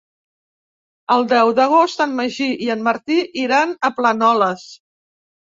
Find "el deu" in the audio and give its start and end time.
1.15-1.51